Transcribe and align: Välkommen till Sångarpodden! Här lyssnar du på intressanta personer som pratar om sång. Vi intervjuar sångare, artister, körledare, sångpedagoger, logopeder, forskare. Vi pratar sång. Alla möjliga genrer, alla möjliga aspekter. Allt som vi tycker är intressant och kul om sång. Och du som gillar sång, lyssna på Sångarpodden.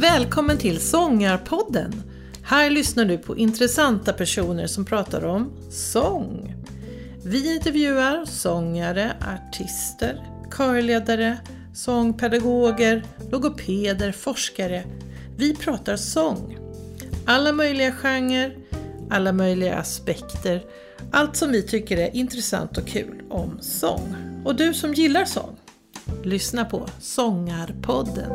Välkommen 0.00 0.58
till 0.58 0.80
Sångarpodden! 0.80 2.02
Här 2.42 2.70
lyssnar 2.70 3.04
du 3.04 3.18
på 3.18 3.36
intressanta 3.36 4.12
personer 4.12 4.66
som 4.66 4.84
pratar 4.84 5.24
om 5.24 5.52
sång. 5.70 6.54
Vi 7.24 7.56
intervjuar 7.56 8.24
sångare, 8.24 9.12
artister, 9.20 10.26
körledare, 10.56 11.38
sångpedagoger, 11.74 13.04
logopeder, 13.30 14.12
forskare. 14.12 14.84
Vi 15.36 15.56
pratar 15.56 15.96
sång. 15.96 16.58
Alla 17.26 17.52
möjliga 17.52 17.92
genrer, 17.92 18.56
alla 19.10 19.32
möjliga 19.32 19.76
aspekter. 19.76 20.62
Allt 21.12 21.36
som 21.36 21.52
vi 21.52 21.62
tycker 21.62 21.96
är 21.96 22.16
intressant 22.16 22.78
och 22.78 22.86
kul 22.86 23.22
om 23.30 23.58
sång. 23.60 24.16
Och 24.44 24.56
du 24.56 24.74
som 24.74 24.94
gillar 24.94 25.24
sång, 25.24 25.56
lyssna 26.22 26.64
på 26.64 26.88
Sångarpodden. 27.00 28.32